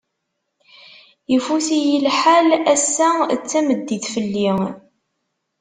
[1.35, 3.09] Ifut-iyi lḥal, assa
[3.39, 4.49] d tameddit fell-i.